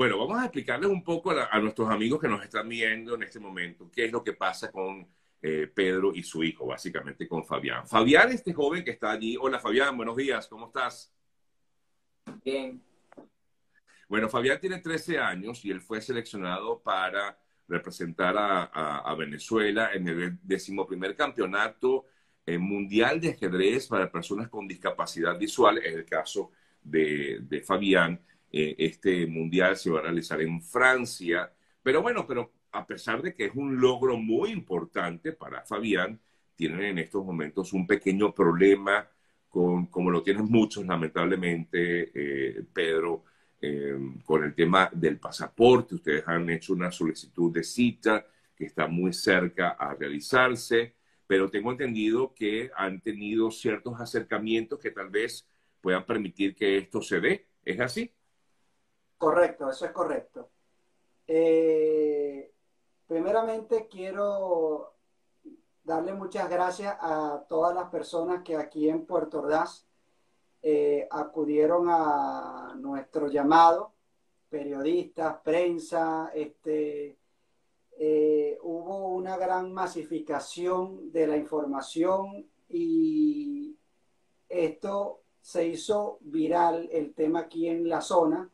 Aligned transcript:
Bueno, 0.00 0.16
vamos 0.16 0.40
a 0.40 0.44
explicarles 0.44 0.88
un 0.88 1.04
poco 1.04 1.30
a, 1.30 1.58
nuestros 1.58 1.90
amigos 1.90 2.18
que 2.18 2.26
nos 2.26 2.42
están 2.42 2.66
viendo 2.66 3.16
en 3.16 3.22
este 3.22 3.38
momento 3.38 3.90
qué 3.92 4.06
es 4.06 4.12
lo 4.12 4.24
que 4.24 4.32
pasa 4.32 4.72
con 4.72 5.06
eh, 5.42 5.70
Pedro 5.74 6.14
y 6.14 6.22
su 6.22 6.42
hijo, 6.42 6.64
básicamente 6.64 7.28
con 7.28 7.44
Fabián. 7.44 7.86
Fabián, 7.86 8.32
este 8.32 8.54
joven 8.54 8.82
que 8.82 8.92
está 8.92 9.10
allí. 9.10 9.36
Hola 9.38 9.58
Fabián, 9.58 9.94
buenos 9.94 10.16
días, 10.16 10.48
¿cómo 10.48 10.68
estás? 10.68 11.12
Bien. 12.42 12.82
Bueno, 14.08 14.30
Fabián 14.30 14.58
tiene 14.58 14.78
13 14.78 15.18
años 15.18 15.62
y 15.66 15.70
él 15.70 15.82
fue 15.82 16.00
seleccionado 16.00 16.80
para 16.80 17.38
representar 17.68 18.36
a, 18.38 19.14
Venezuela 19.18 19.90
en 19.92 20.08
el 20.08 20.38
decimoprimer 20.42 21.14
campeonato 21.14 22.06
eh, 22.46 22.56
mundial 22.56 23.20
de 23.20 23.32
ajedrez 23.32 23.86
para 23.86 24.10
personas 24.10 24.48
con 24.48 24.66
discapacidad 24.66 25.38
visual, 25.38 25.76
en 25.76 25.98
el 25.98 26.06
caso 26.06 26.52
de, 26.82 27.40
de 27.42 27.60
Fabián 27.60 28.18
eh, 28.52 28.74
este 28.78 29.26
mundial 29.26 29.76
se 29.76 29.90
va 29.90 30.00
a 30.00 30.02
realizar 30.02 30.40
en 30.40 30.60
Francia. 30.62 31.52
Pero 31.82 32.02
bueno, 32.02 32.26
pero 32.26 32.52
a 32.72 32.86
pesar 32.86 33.22
de 33.22 33.34
que 33.34 33.46
es 33.46 33.54
un 33.54 33.80
logro 33.80 34.16
muy 34.16 34.50
importante 34.50 35.32
para 35.32 35.62
Fabián, 35.64 36.20
tienen 36.54 36.82
en 36.82 36.98
estos 36.98 37.24
momentos 37.24 37.72
un 37.72 37.86
pequeño 37.86 38.34
problema 38.34 39.08
con, 39.48 39.86
como 39.86 40.10
lo 40.10 40.22
tienen 40.22 40.44
muchos 40.44 40.86
lamentablemente, 40.86 42.10
eh, 42.14 42.62
Pedro, 42.72 43.24
eh, 43.60 43.98
con 44.24 44.44
el 44.44 44.54
tema 44.54 44.88
del 44.92 45.18
pasaporte. 45.18 45.96
Ustedes 45.96 46.26
han 46.26 46.48
hecho 46.50 46.72
una 46.72 46.90
solicitud 46.90 47.52
de 47.52 47.64
cita 47.64 48.26
que 48.54 48.66
está 48.66 48.86
muy 48.86 49.12
cerca 49.12 49.70
a 49.70 49.94
realizarse, 49.94 50.94
pero 51.26 51.50
tengo 51.50 51.72
entendido 51.72 52.34
que 52.34 52.70
han 52.76 53.00
tenido 53.00 53.50
ciertos 53.50 54.00
acercamientos 54.00 54.78
que 54.78 54.90
tal 54.90 55.10
vez 55.10 55.46
puedan 55.80 56.04
permitir 56.04 56.54
que 56.54 56.78
esto 56.78 57.02
se 57.02 57.20
dé. 57.20 57.46
¿Es 57.64 57.80
así? 57.80 58.12
Correcto, 59.20 59.68
eso 59.68 59.84
es 59.84 59.92
correcto. 59.92 60.48
Eh, 61.26 62.54
primeramente 63.06 63.86
quiero 63.86 64.94
darle 65.84 66.14
muchas 66.14 66.48
gracias 66.48 66.96
a 66.98 67.44
todas 67.46 67.74
las 67.74 67.90
personas 67.90 68.42
que 68.42 68.56
aquí 68.56 68.88
en 68.88 69.04
Puerto 69.04 69.40
Ordaz 69.40 69.86
eh, 70.62 71.06
acudieron 71.10 71.88
a 71.90 72.74
nuestro 72.78 73.28
llamado, 73.28 73.92
periodistas, 74.48 75.36
prensa, 75.44 76.30
este, 76.34 77.18
eh, 77.98 78.56
hubo 78.62 79.08
una 79.08 79.36
gran 79.36 79.70
masificación 79.70 81.12
de 81.12 81.26
la 81.26 81.36
información 81.36 82.48
y 82.70 83.76
esto 84.48 85.24
se 85.42 85.66
hizo 85.66 86.16
viral 86.22 86.88
el 86.90 87.12
tema 87.12 87.40
aquí 87.40 87.68
en 87.68 87.86
la 87.86 88.00
zona 88.00 88.50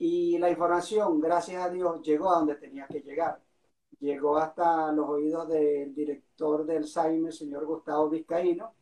y 0.00 0.38
la 0.38 0.48
información, 0.48 1.20
gracias 1.20 1.62
a 1.62 1.68
Dios, 1.68 2.00
llegó 2.00 2.30
a 2.30 2.38
donde 2.38 2.54
tenía 2.54 2.86
que 2.86 3.02
llegar. 3.02 3.38
Llegó 4.00 4.38
hasta 4.38 4.90
los 4.92 5.06
oídos 5.06 5.46
del 5.46 5.94
director 5.94 6.64
del 6.64 6.86
SAIME, 6.86 7.30
señor 7.30 7.66
Gustavo 7.66 8.08
Vizcaíno, 8.08 8.72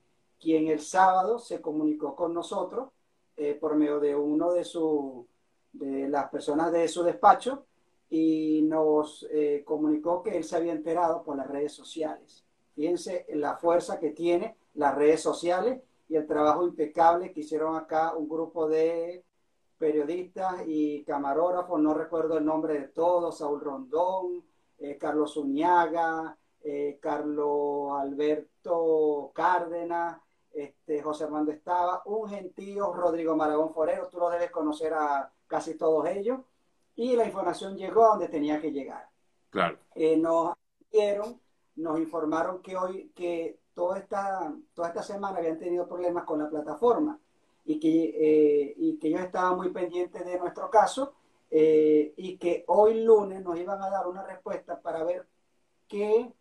quien 0.41 0.69
el 0.69 0.79
sábado 0.79 1.41
se 1.41 1.61
comunicó 1.61 2.15
con 2.15 2.33
nosotros 2.33 2.91
eh, 3.37 3.55
por 3.55 3.75
medio 3.75 3.99
de 3.99 4.15
uno 4.15 4.53
de, 4.53 4.63
su, 4.63 5.27
de 5.73 6.09
las 6.09 6.31
personas 6.31 6.71
de 6.71 6.87
su 6.87 7.03
despacho 7.03 7.65
y 8.09 8.63
nos 8.63 9.27
eh, 9.33 9.65
comunicó 9.67 10.23
que 10.23 10.37
él 10.37 10.45
se 10.45 10.55
había 10.55 10.73
enterado 10.73 11.25
por 11.25 11.37
las 11.37 11.49
redes 11.49 11.73
sociales. 11.73 12.45
Fíjense 12.77 13.27
la 13.31 13.57
fuerza 13.57 13.99
que 13.99 14.11
tiene 14.11 14.57
las 14.75 14.95
redes 14.95 15.21
sociales 15.21 15.83
y 16.09 16.15
el 16.15 16.29
trabajo 16.29 16.65
impecable 16.65 17.33
que 17.33 17.41
hicieron 17.41 17.75
acá 17.75 18.15
un 18.15 18.29
grupo 18.29 18.69
de 18.69 19.25
periodistas 19.79 20.65
y 20.67 21.05
camarógrafos, 21.05 21.81
no 21.81 21.95
recuerdo 21.95 22.39
el 22.39 22.45
nombre 22.45 22.75
de 22.75 22.89
todos, 22.89 23.39
Saúl 23.39 23.61
Rondón, 23.61 24.45
eh, 24.79 24.99
Carlos 24.99 25.37
Uñaga, 25.37 26.37
eh, 26.63 26.99
Carlos 27.01 27.93
Alberto 27.99 29.31
Cárdenas, 29.33 30.21
este, 30.53 31.01
José 31.01 31.25
Armando 31.25 31.53
Estaba, 31.53 32.03
un 32.07 32.29
gentío, 32.29 32.93
Rodrigo 32.93 33.37
Maragón 33.37 33.73
Forero, 33.73 34.09
tú 34.09 34.19
lo 34.19 34.29
debes 34.31 34.51
conocer 34.51 34.93
a 34.95 35.33
casi 35.47 35.77
todos 35.77 36.07
ellos, 36.09 36.41
y 36.97 37.15
la 37.15 37.25
información 37.25 37.77
llegó 37.77 38.05
a 38.05 38.09
donde 38.09 38.29
tenía 38.29 38.61
que 38.61 38.73
llegar. 38.73 39.09
Claro. 39.51 39.79
Eh, 39.95 40.17
nos 40.17 40.55
dieron, 40.91 41.41
nos 41.77 42.01
informaron 42.01 42.61
que 42.61 42.77
hoy, 42.77 43.13
que 43.15 43.61
toda 43.73 43.99
esta, 43.99 44.53
toda 44.75 44.89
esta 44.89 45.03
semana 45.03 45.39
habían 45.39 45.59
tenido 45.59 45.87
problemas 45.87 46.25
con 46.25 46.41
la 46.41 46.51
plataforma 46.51 47.19
y 47.69 47.79
que, 47.79 47.89
eh, 48.17 48.75
y 48.79 48.99
que 48.99 49.09
ellos 49.09 49.21
estaban 49.21 49.57
muy 49.57 49.69
pendientes 49.69 50.25
de 50.25 50.39
nuestro 50.39 50.71
caso 50.71 51.13
eh, 51.51 52.15
y 52.17 52.39
que 52.39 52.65
hoy 52.67 53.05
lunes 53.05 53.43
nos 53.43 53.59
iban 53.59 53.83
a 53.83 53.91
dar 53.91 54.07
una 54.07 54.23
respuesta 54.23 54.81
para 54.81 55.05
ver 55.05 55.27
qué, 55.87 56.33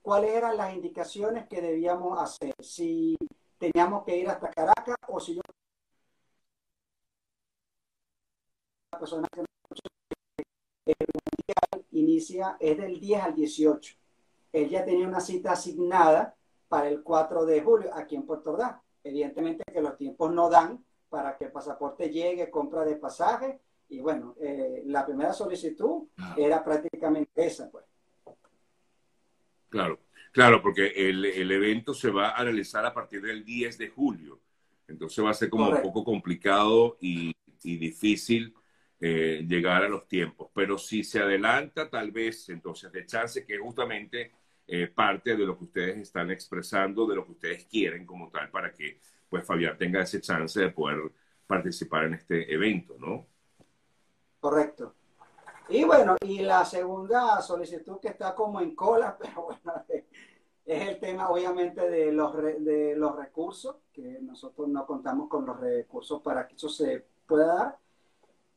cuáles 0.00 0.30
eran 0.30 0.56
las 0.56 0.72
indicaciones 0.74 1.48
que 1.48 1.60
debíamos 1.60 2.16
hacer, 2.20 2.54
si 2.60 3.16
teníamos 3.58 4.04
que 4.04 4.16
ir 4.16 4.28
hasta 4.28 4.48
Caracas 4.48 4.94
o 5.08 5.18
si 5.18 5.34
yo... 5.34 5.42
persona 8.96 9.26
que 9.32 9.40
el 10.86 11.06
mundial 11.12 11.86
inicia 11.90 12.56
es 12.60 12.78
del 12.78 13.00
10 13.00 13.22
al 13.22 13.34
18. 13.34 13.96
Él 14.52 14.68
ya 14.70 14.84
tenía 14.84 15.08
una 15.08 15.20
cita 15.20 15.52
asignada 15.52 16.36
para 16.68 16.88
el 16.88 17.02
4 17.02 17.44
de 17.44 17.60
julio 17.60 17.90
aquí 17.92 18.14
en 18.14 18.24
Puerto 18.24 18.52
Ordaz. 18.52 18.85
Evidentemente 19.06 19.64
que 19.72 19.80
los 19.80 19.96
tiempos 19.96 20.32
no 20.32 20.50
dan 20.50 20.84
para 21.08 21.36
que 21.36 21.44
el 21.44 21.52
pasaporte 21.52 22.10
llegue, 22.10 22.50
compra 22.50 22.84
de 22.84 22.96
pasaje, 22.96 23.60
y 23.88 24.00
bueno, 24.00 24.34
eh, 24.40 24.82
la 24.86 25.06
primera 25.06 25.32
solicitud 25.32 26.08
era 26.36 26.64
prácticamente 26.64 27.46
esa, 27.46 27.70
pues. 27.70 27.84
Claro, 29.68 30.00
claro, 30.32 30.60
porque 30.60 30.88
el, 30.88 31.24
el, 31.24 31.50
evento 31.52 31.94
se 31.94 32.10
va 32.10 32.30
a 32.30 32.42
realizar 32.42 32.84
a 32.84 32.92
partir 32.92 33.22
del 33.22 33.44
10 33.44 33.78
de 33.78 33.88
julio, 33.88 34.40
entonces 34.88 35.24
va 35.24 35.30
a 35.30 35.34
ser 35.34 35.50
como 35.50 35.68
un 35.68 35.82
poco 35.82 36.02
complicado 36.02 36.96
y, 37.00 37.32
y 37.62 37.76
difícil 37.76 38.54
eh, 39.00 39.44
llegar 39.46 39.84
a 39.84 39.88
los 39.88 40.08
tiempos, 40.08 40.50
pero 40.52 40.78
si 40.78 41.04
se 41.04 41.20
adelanta, 41.20 41.88
tal 41.88 42.10
vez 42.10 42.48
entonces 42.48 42.90
de 42.90 43.06
chance 43.06 43.44
que 43.44 43.58
justamente 43.58 44.32
eh, 44.68 44.88
parte 44.88 45.36
de 45.36 45.46
lo 45.46 45.56
que 45.56 45.64
ustedes 45.64 45.98
están 45.98 46.30
expresando, 46.30 47.06
de 47.06 47.14
lo 47.14 47.24
que 47.24 47.32
ustedes 47.32 47.64
quieren 47.66 48.04
como 48.04 48.30
tal, 48.30 48.50
para 48.50 48.72
que 48.72 49.00
pues 49.28 49.44
Fabián 49.44 49.78
tenga 49.78 50.02
ese 50.02 50.20
chance 50.20 50.58
de 50.58 50.70
poder 50.70 51.12
participar 51.46 52.04
en 52.04 52.14
este 52.14 52.52
evento, 52.52 52.96
¿no? 52.98 53.26
Correcto. 54.40 54.94
Y 55.68 55.84
bueno, 55.84 56.16
y 56.20 56.40
la 56.40 56.64
segunda 56.64 57.40
solicitud 57.42 57.98
que 58.00 58.08
está 58.08 58.34
como 58.34 58.60
en 58.60 58.74
cola, 58.74 59.16
pero 59.20 59.42
bueno, 59.42 59.84
es 60.64 60.88
el 60.88 60.98
tema 60.98 61.28
obviamente 61.28 61.88
de 61.88 62.12
los, 62.12 62.36
de 62.36 62.94
los 62.96 63.16
recursos, 63.16 63.76
que 63.92 64.18
nosotros 64.20 64.68
no 64.68 64.84
contamos 64.84 65.28
con 65.28 65.46
los 65.46 65.58
recursos 65.60 66.20
para 66.22 66.46
que 66.46 66.56
eso 66.56 66.68
se 66.68 67.06
pueda 67.26 67.54
dar, 67.54 67.78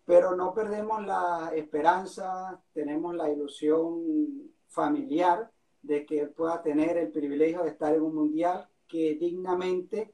pero 0.05 0.35
no 0.35 0.55
perdemos 0.55 1.05
la 1.05 1.51
esperanza, 1.53 2.59
tenemos 2.73 3.13
la 3.15 3.29
ilusión 3.29 4.51
familiar 4.67 5.51
de 5.81 6.06
que 6.06 6.28
pueda 6.28 6.62
tener 6.62 6.97
el 6.97 7.12
privilegio 7.12 7.63
de 7.63 7.69
estar 7.69 7.94
en 7.94 8.01
un 8.01 8.16
mundial 8.16 8.67
que 8.88 9.16
dignamente 9.16 10.13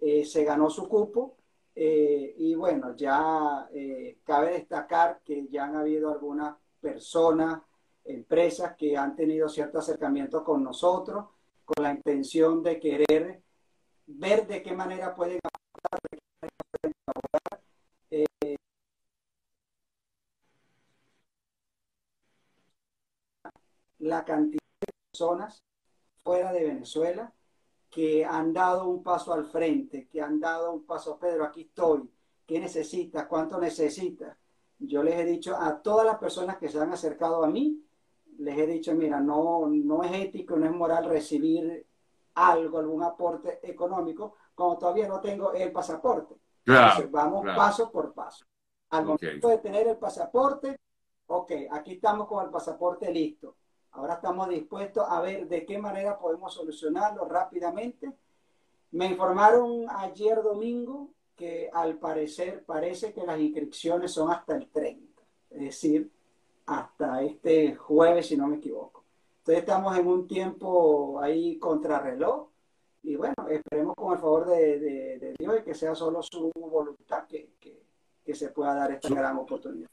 eh, 0.00 0.24
se 0.24 0.44
ganó 0.44 0.70
su 0.70 0.88
cupo. 0.88 1.36
Eh, 1.74 2.34
y 2.38 2.54
bueno, 2.54 2.94
ya 2.96 3.68
eh, 3.72 4.18
cabe 4.24 4.52
destacar 4.52 5.20
que 5.24 5.46
ya 5.48 5.64
han 5.64 5.76
habido 5.76 6.12
algunas 6.12 6.56
personas, 6.80 7.62
empresas 8.04 8.76
que 8.76 8.96
han 8.96 9.16
tenido 9.16 9.48
cierto 9.48 9.78
acercamiento 9.78 10.44
con 10.44 10.62
nosotros, 10.62 11.26
con 11.64 11.82
la 11.82 11.92
intención 11.92 12.62
de 12.62 12.78
querer 12.78 13.42
ver 14.06 14.46
de 14.46 14.62
qué 14.62 14.72
manera 14.74 15.14
pueden 15.14 15.40
la 23.98 24.22
cantidad 24.24 24.63
personas 25.14 25.62
fuera 26.24 26.52
de 26.52 26.64
Venezuela 26.64 27.32
que 27.88 28.24
han 28.24 28.52
dado 28.52 28.88
un 28.88 29.00
paso 29.00 29.32
al 29.32 29.44
frente, 29.44 30.08
que 30.08 30.20
han 30.20 30.40
dado 30.40 30.72
un 30.72 30.84
paso, 30.84 31.16
Pedro, 31.20 31.44
aquí 31.44 31.60
estoy, 31.60 32.10
¿qué 32.44 32.58
necesitas? 32.58 33.26
¿Cuánto 33.26 33.60
necesitas? 33.60 34.36
Yo 34.76 35.04
les 35.04 35.14
he 35.14 35.24
dicho 35.24 35.56
a 35.56 35.80
todas 35.80 36.04
las 36.04 36.18
personas 36.18 36.58
que 36.58 36.68
se 36.68 36.80
han 36.80 36.92
acercado 36.92 37.44
a 37.44 37.46
mí, 37.46 37.80
les 38.38 38.58
he 38.58 38.66
dicho, 38.66 38.92
mira, 38.94 39.20
no, 39.20 39.68
no 39.68 40.02
es 40.02 40.10
ético, 40.12 40.56
no 40.56 40.66
es 40.66 40.72
moral 40.72 41.04
recibir 41.04 41.86
algo, 42.34 42.78
algún 42.80 43.04
aporte 43.04 43.60
económico, 43.62 44.34
como 44.52 44.76
todavía 44.76 45.06
no 45.06 45.20
tengo 45.20 45.52
el 45.52 45.70
pasaporte. 45.70 46.34
Entonces, 46.66 47.08
vamos 47.08 47.44
paso 47.54 47.92
por 47.92 48.12
paso. 48.12 48.44
Al 48.90 49.04
momento 49.04 49.46
de 49.46 49.58
tener 49.58 49.86
el 49.86 49.96
pasaporte, 49.96 50.80
ok, 51.28 51.52
aquí 51.70 51.92
estamos 51.92 52.26
con 52.26 52.44
el 52.44 52.50
pasaporte 52.50 53.12
listo 53.12 53.54
Ahora 53.94 54.14
estamos 54.14 54.48
dispuestos 54.48 55.04
a 55.08 55.20
ver 55.20 55.46
de 55.46 55.64
qué 55.64 55.78
manera 55.78 56.18
podemos 56.18 56.52
solucionarlo 56.52 57.26
rápidamente. 57.26 58.12
Me 58.90 59.06
informaron 59.06 59.86
ayer 59.88 60.42
domingo 60.42 61.10
que 61.36 61.70
al 61.72 61.98
parecer 61.98 62.64
parece 62.64 63.12
que 63.12 63.24
las 63.24 63.38
inscripciones 63.38 64.12
son 64.12 64.30
hasta 64.30 64.56
el 64.56 64.68
30. 64.68 65.22
es 65.50 65.60
decir, 65.60 66.10
hasta 66.66 67.22
este 67.22 67.76
jueves, 67.76 68.26
si 68.26 68.36
no 68.36 68.48
me 68.48 68.56
equivoco. 68.56 69.04
Entonces 69.38 69.60
estamos 69.60 69.96
en 69.96 70.06
un 70.08 70.26
tiempo 70.26 71.20
ahí 71.20 71.58
contrarreloj 71.58 72.48
y 73.02 73.14
bueno, 73.14 73.34
esperemos 73.48 73.94
con 73.94 74.12
el 74.14 74.18
favor 74.18 74.46
de, 74.46 75.34
Dios 75.38 75.56
y 75.60 75.62
que 75.62 75.74
sea 75.74 75.94
solo 75.94 76.22
su 76.22 76.50
voluntad 76.56 77.26
que, 77.28 77.52
que, 77.60 78.34
se 78.34 78.48
pueda 78.48 78.74
dar 78.74 78.90
esta 78.90 79.10
gran 79.10 79.36
oportunidad. 79.36 79.90